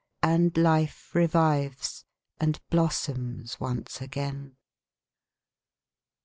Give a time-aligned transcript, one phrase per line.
[0.23, 2.05] And life revives,
[2.39, 4.55] and blossoms once again.